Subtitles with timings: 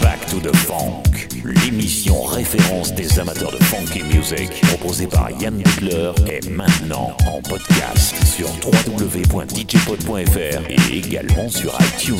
[0.00, 6.12] Back to the Funk, l'émission référence des amateurs de funky music, proposée par Yann Butler,
[6.26, 12.16] est maintenant en podcast sur www.djpod.fr et également sur iTunes.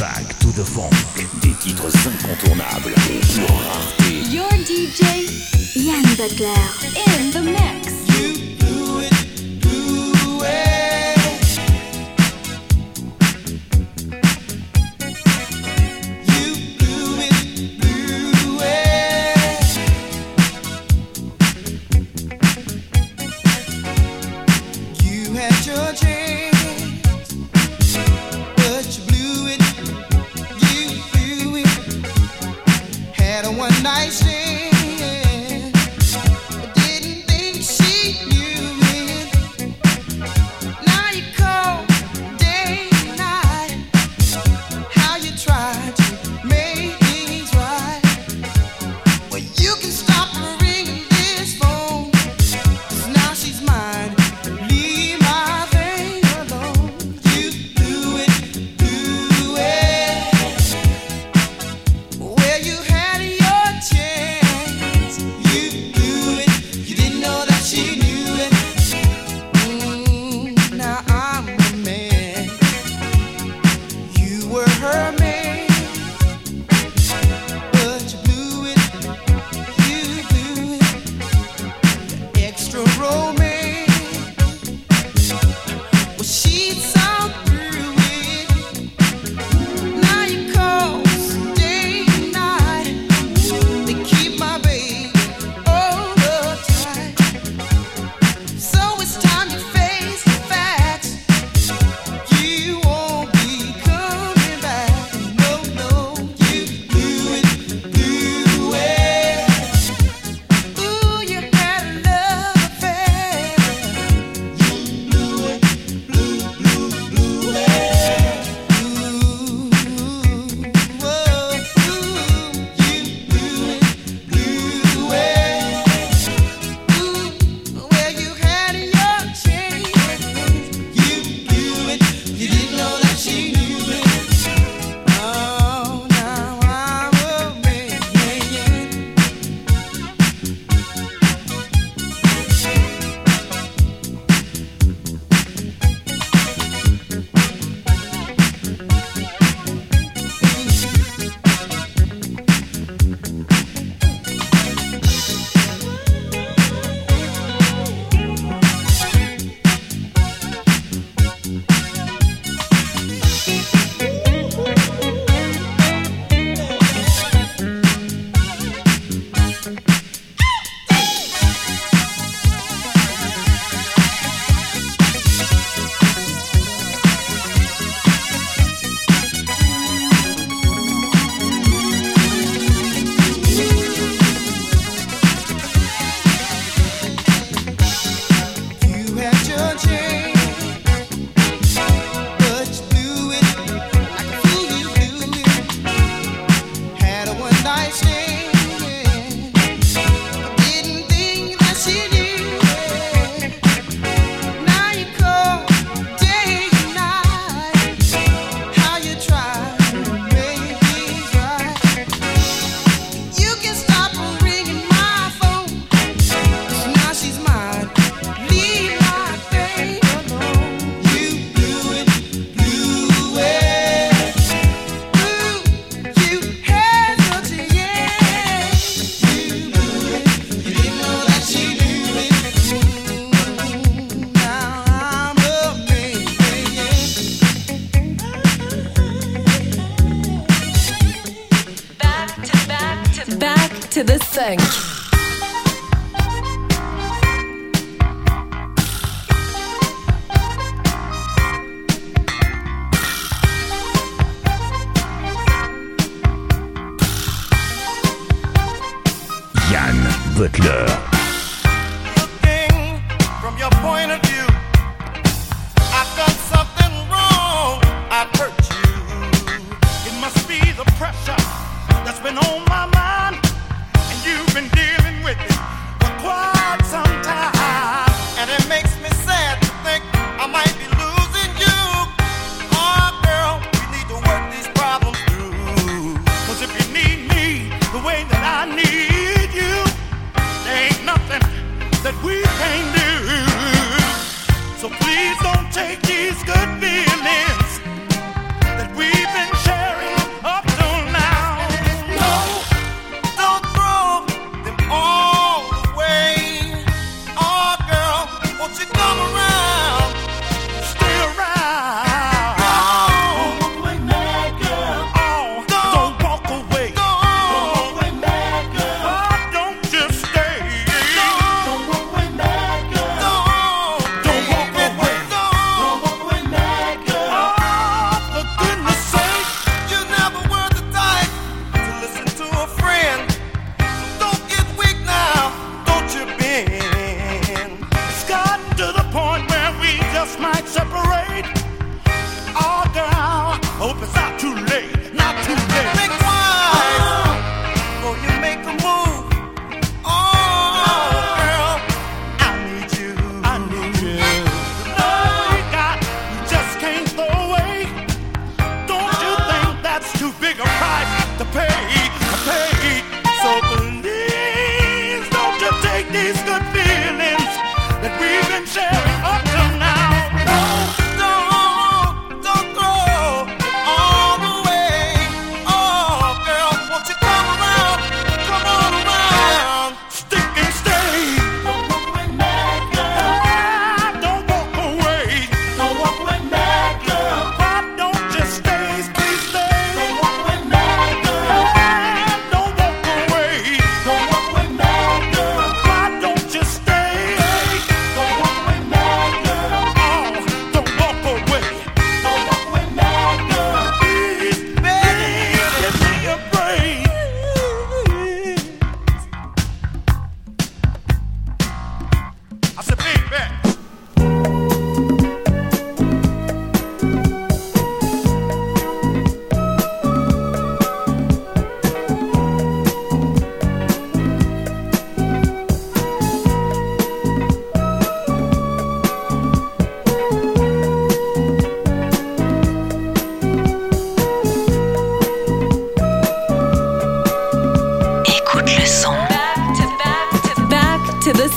[0.00, 0.90] Back to the Funk,
[1.42, 4.22] des titres incontournables et pour rareté.
[4.28, 5.02] Your DJ,
[5.76, 6.66] Yann Butler,
[7.06, 7.81] in the mix.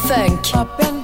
[0.08, 0.95] Funk.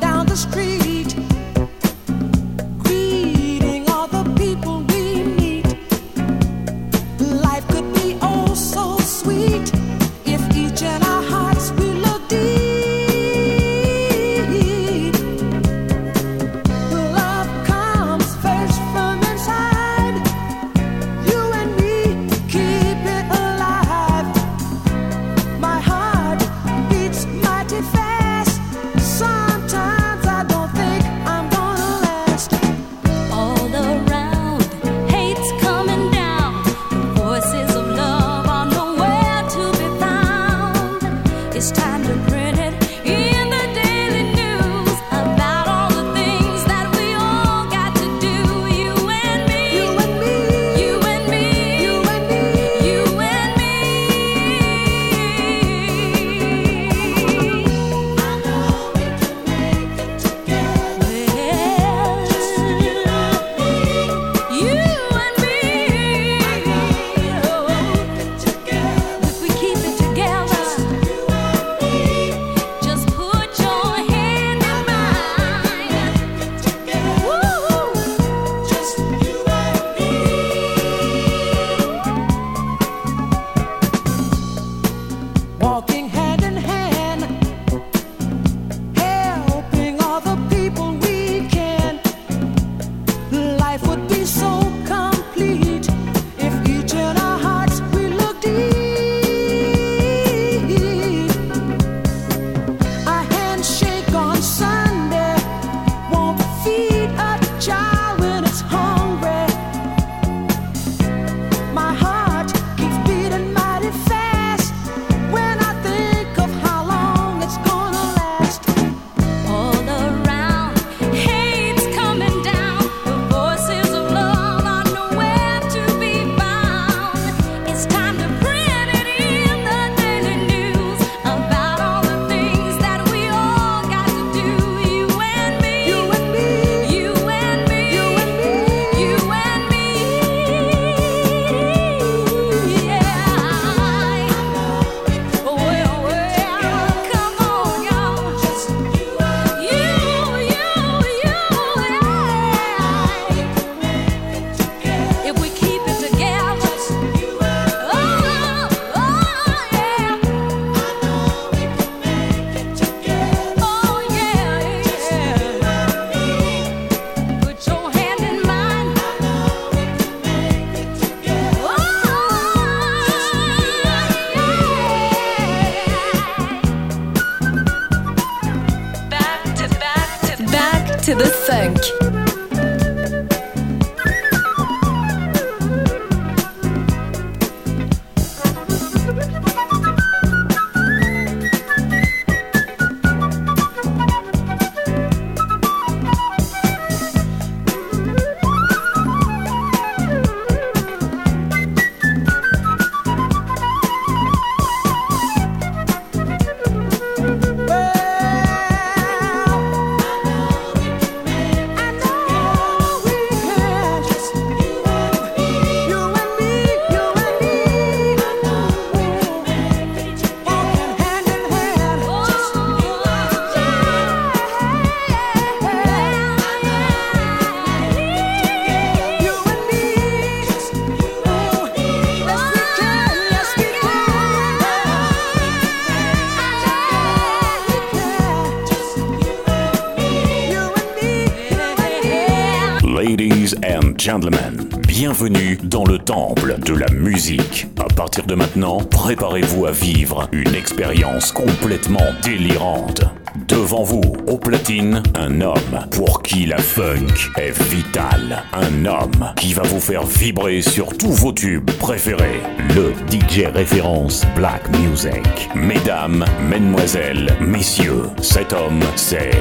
[244.11, 247.67] Gentlemen, bienvenue dans le temple de la musique.
[247.79, 253.05] À partir de maintenant, préparez-vous à vivre une expérience complètement délirante.
[253.51, 258.43] Devant vous, au platine, un homme pour qui la funk est vitale.
[258.53, 262.39] Un homme qui va vous faire vibrer sur tous vos tubes préférés.
[262.73, 265.49] Le DJ référence Black Music.
[265.53, 269.31] Mesdames, mesdemoiselles, messieurs, cet homme, c'est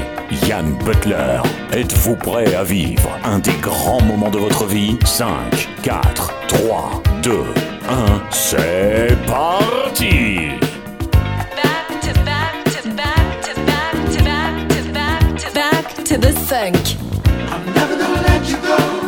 [0.48, 1.40] Yann Butler.
[1.72, 4.98] Êtes-vous prêt à vivre un des grands moments de votre vie?
[5.04, 5.28] 5,
[5.84, 7.30] 4, 3, 2,
[7.88, 10.48] 1, c'est parti
[16.50, 16.96] funk.
[17.52, 18.99] I'm never gonna let you go.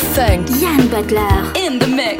[0.00, 0.48] Funk.
[0.60, 1.52] Yann Butler.
[1.54, 2.13] In the mix.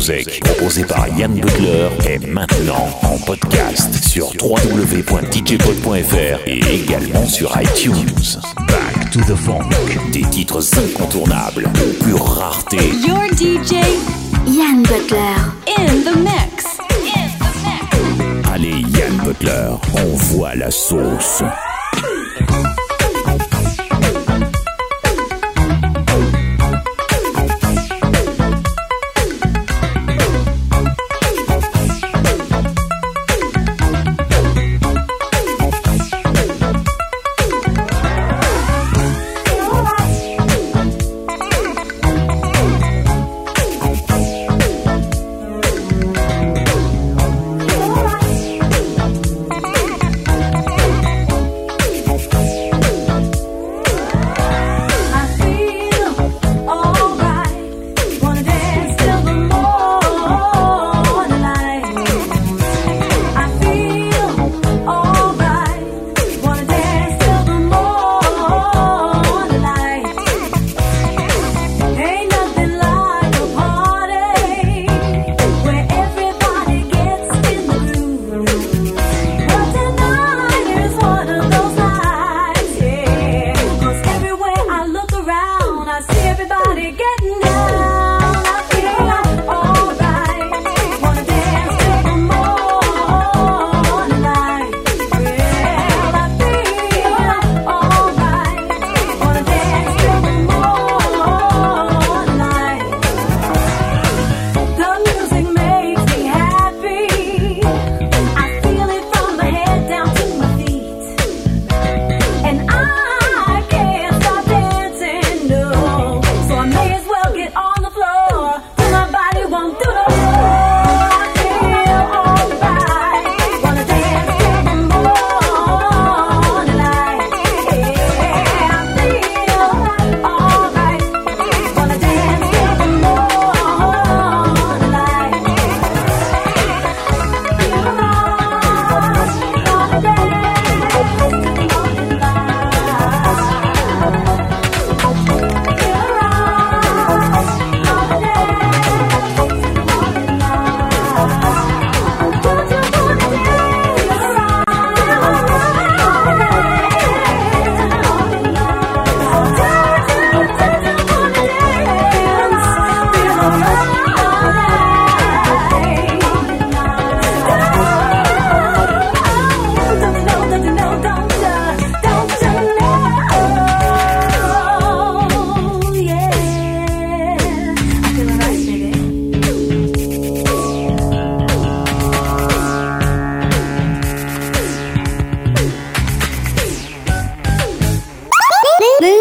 [0.00, 8.40] Proposé par Yann Butler, est maintenant en podcast sur www.djpod.fr et également sur iTunes.
[8.66, 9.68] Back to the Funk,
[10.10, 12.78] des titres incontournables, de pure rareté.
[13.06, 13.74] Your DJ,
[14.46, 15.36] Yann Butler,
[15.76, 16.78] in the mix.
[18.50, 20.16] Allez, Yann Butler, on
[20.56, 21.42] la sauce.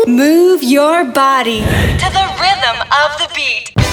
[0.10, 3.89] Move your body to the rhythm of the beat.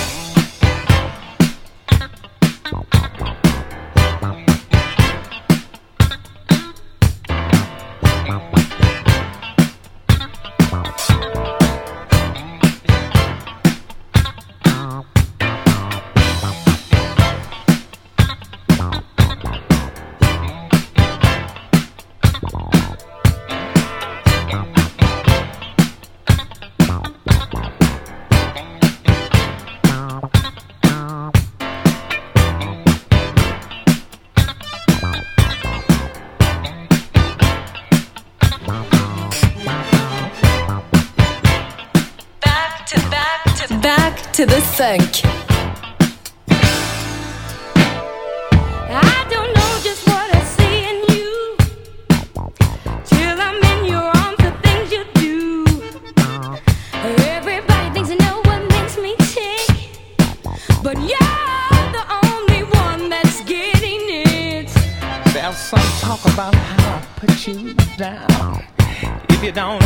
[69.57, 69.86] down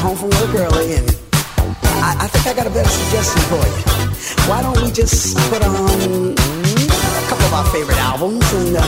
[0.00, 1.04] home from work early, and
[2.00, 3.84] I, I think I got a better suggestion for you.
[4.48, 8.82] Why don't we just put on a couple of our favorite albums and uh,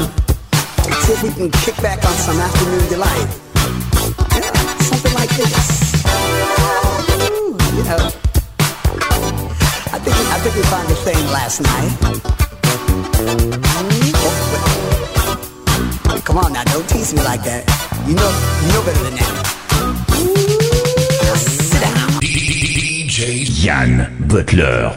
[1.04, 3.28] see if we can kick back on some afternoon delight?
[4.40, 4.56] Yeah,
[4.88, 6.00] something like this.
[7.28, 8.08] Ooh, you know,
[9.92, 11.92] I think I think we found the thing last night.
[16.24, 17.68] Come on now, don't tease me like that.
[18.08, 18.32] You know,
[18.64, 19.61] you know better than that.
[23.12, 24.90] DJ Yann Butler.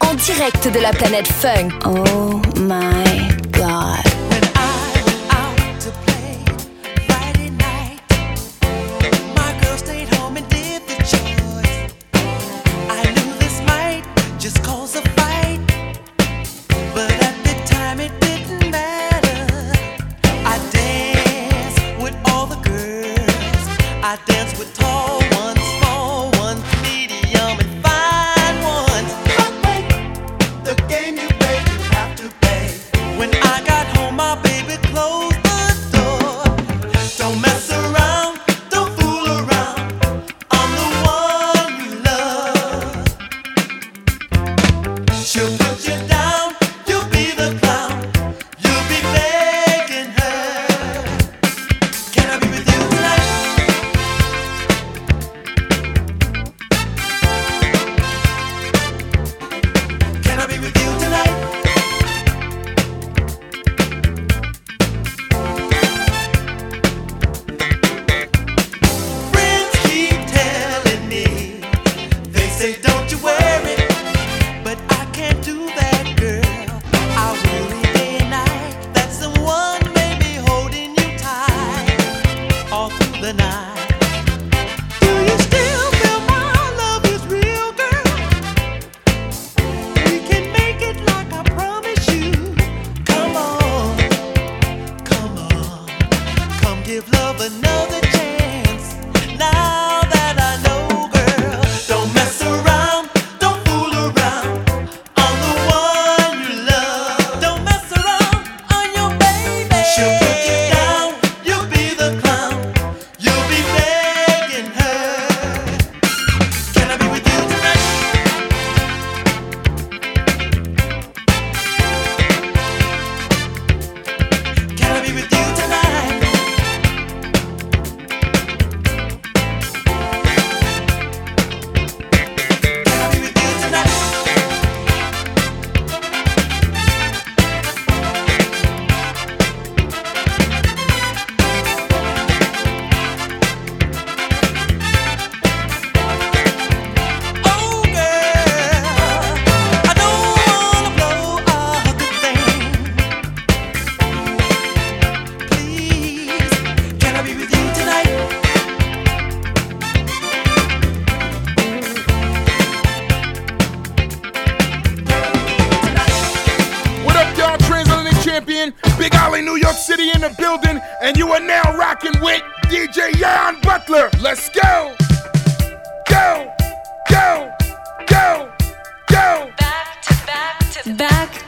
[0.00, 1.72] En direct de la planète Funk.
[1.86, 4.07] Oh my god.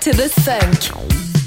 [0.01, 1.40] To the funk.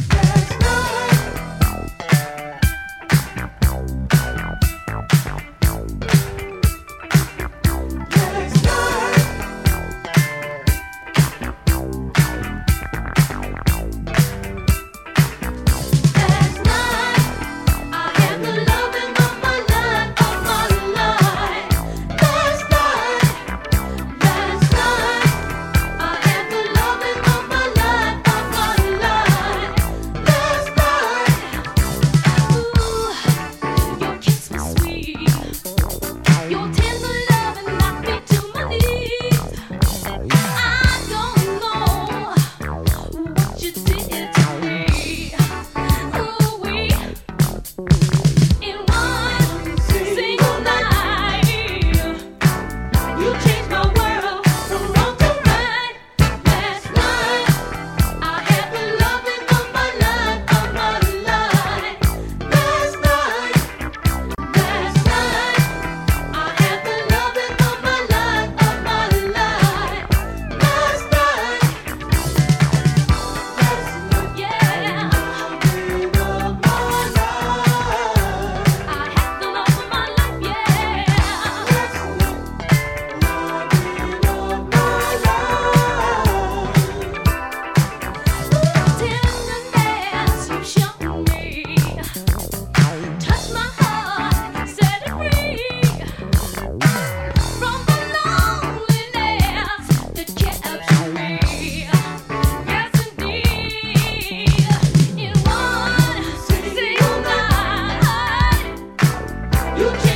[109.75, 110.12] Tous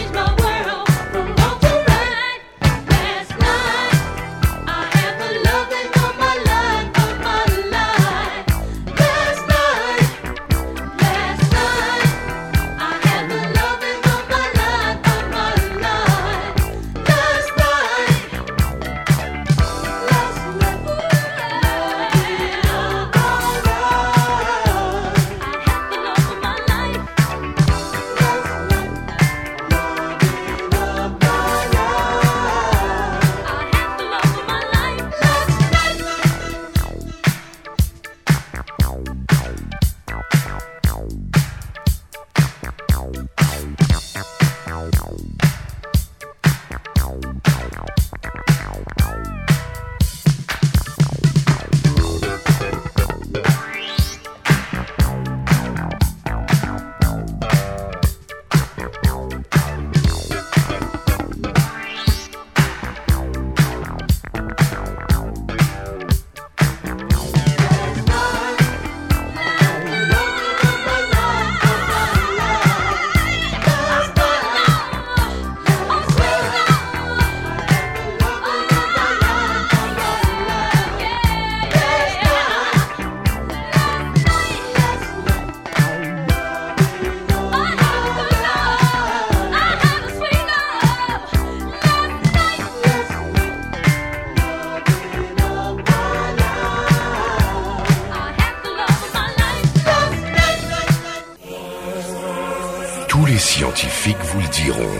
[104.37, 104.97] vous le diront.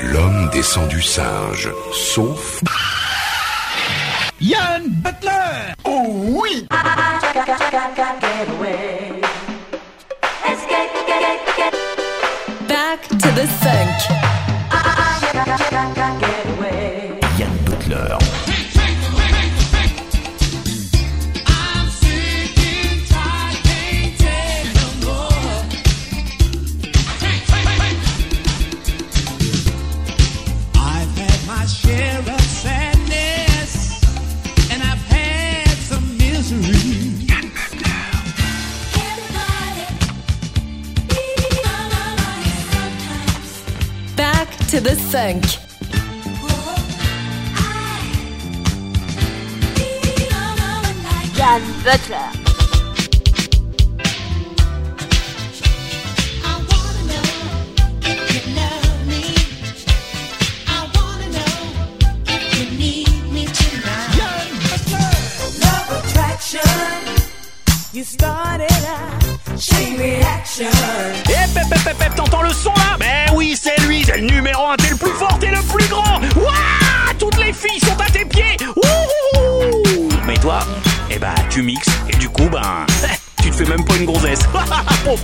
[0.00, 2.60] L'homme descend du singe, sauf...
[4.40, 6.68] Yann Butler Oh oui
[12.68, 14.35] Back to the funk.
[45.26, 45.58] Funk.
[51.36, 52.35] Yann Butler.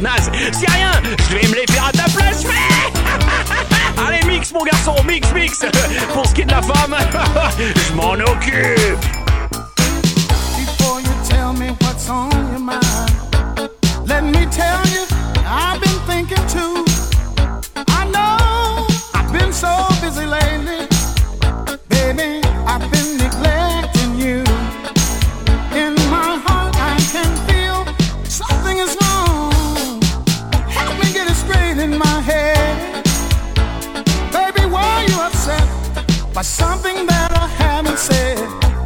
[0.02, 0.30] naze.
[0.52, 0.90] C'est rien,
[1.30, 4.02] je vais me les faire à ta place, mais...
[4.06, 5.60] Allez, mix, mon garçon, mix, mix.
[6.12, 6.94] Pour ce qui est de la femme,
[7.58, 9.21] je m'en occupe.
[37.22, 38.81] that I haven't said.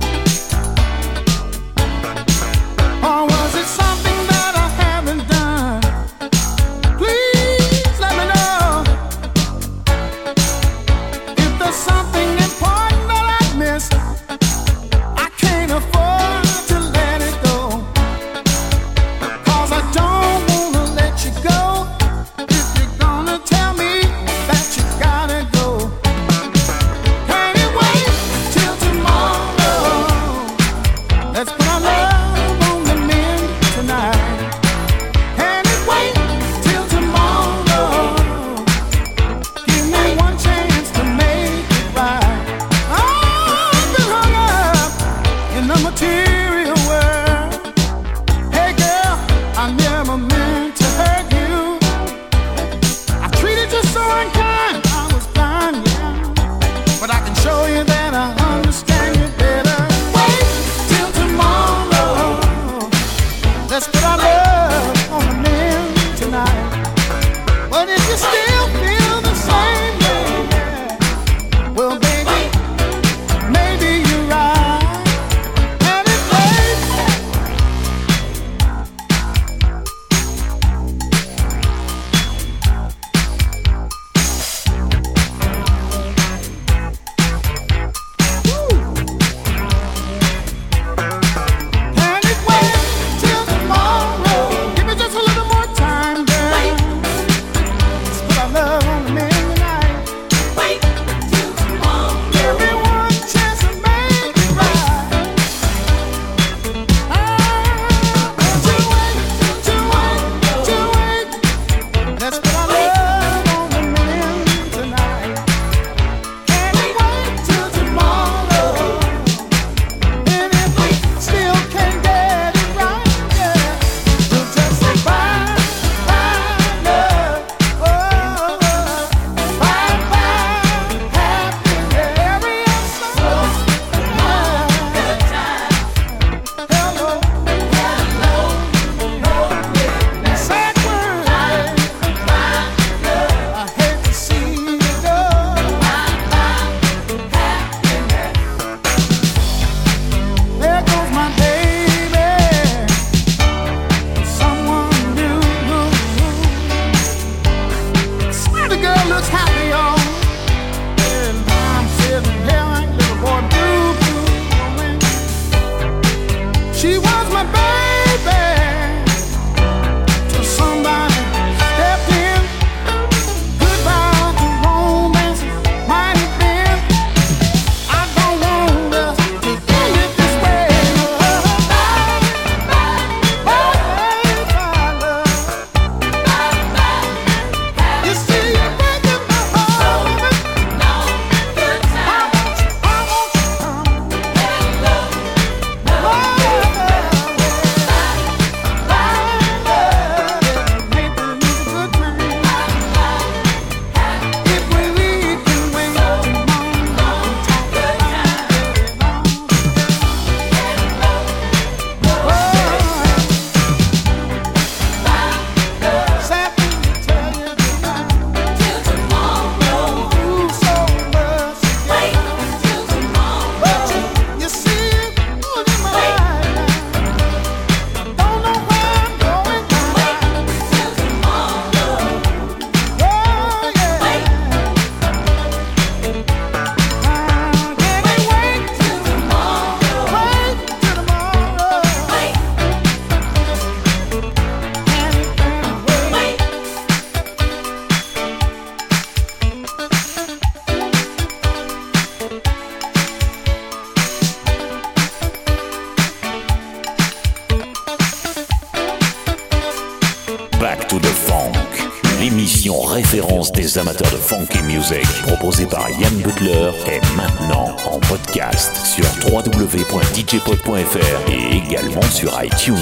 [266.27, 272.74] Butler est maintenant en podcast sur www.djpod.fr et également sur iTunes.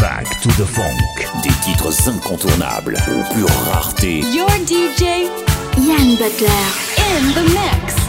[0.00, 0.98] Back to the Funk.
[1.44, 4.22] Des titres incontournables aux pures raretés.
[4.34, 5.30] Your DJ,
[5.86, 6.48] Yann Butler,
[6.98, 8.03] in the mix.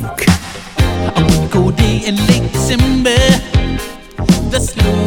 [0.00, 0.24] funk.
[1.16, 3.18] I'm a cold day in late December.
[4.50, 5.01] The snow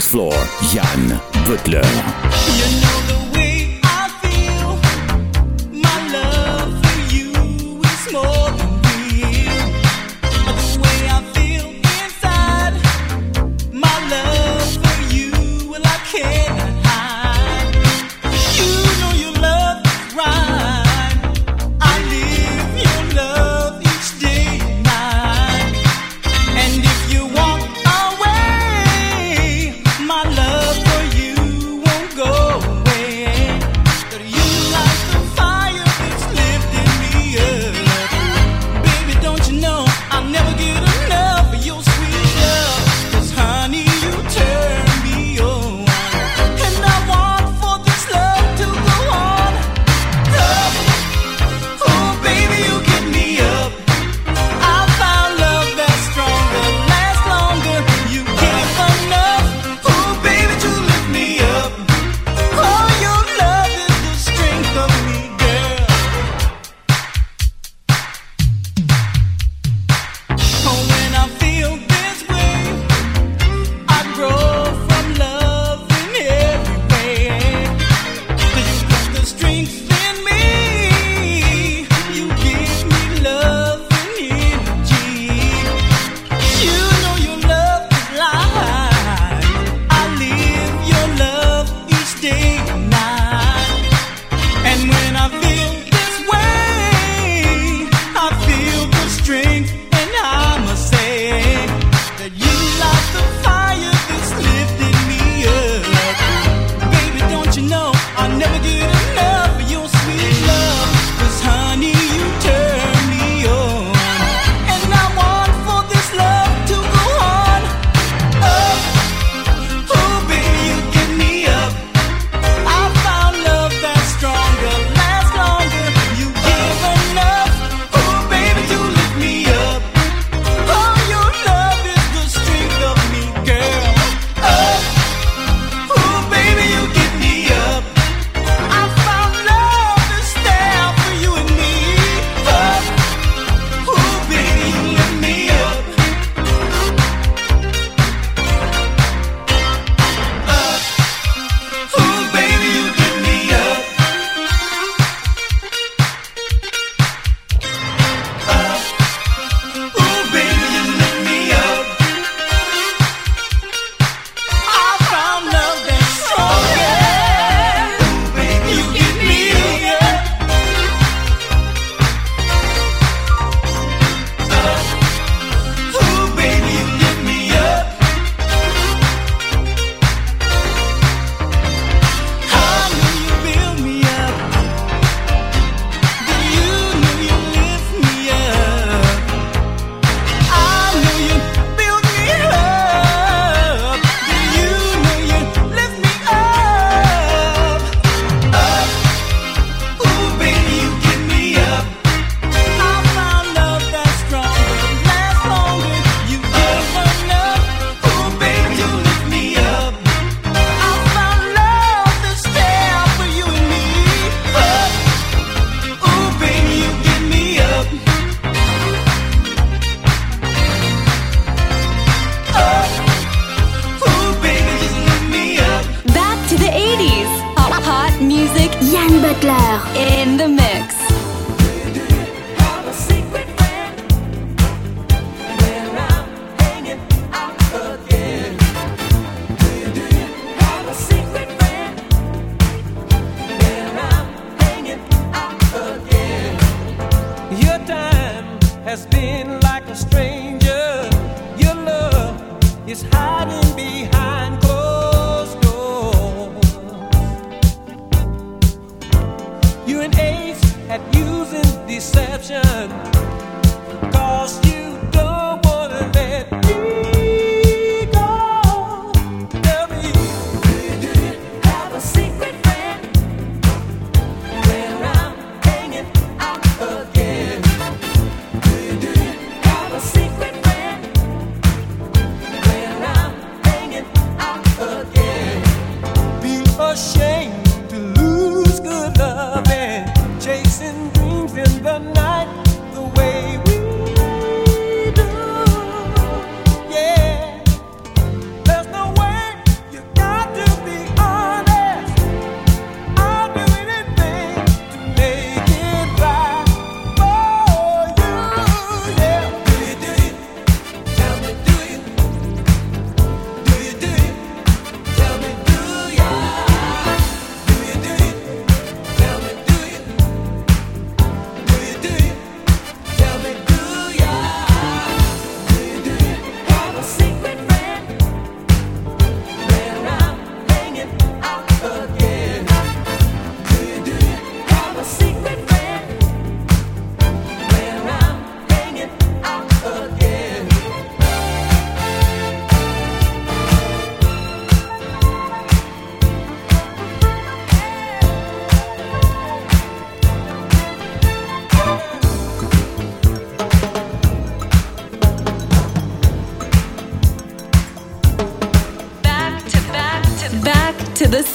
[0.00, 0.39] floor.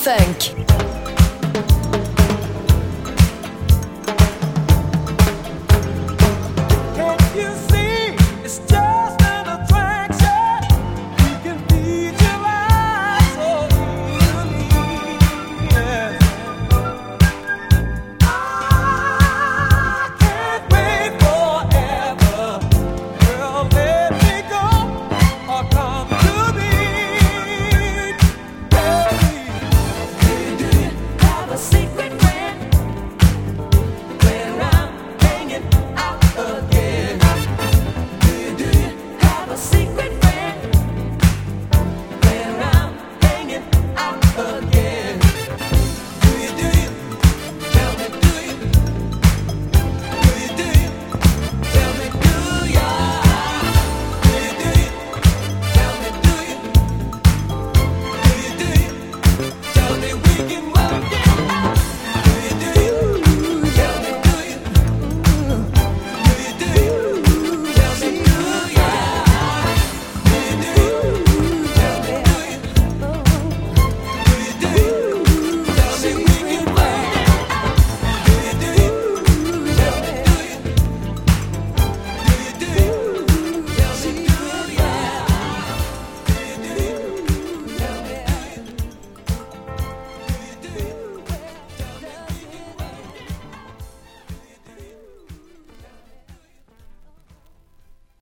[0.05, 0.54] Funk.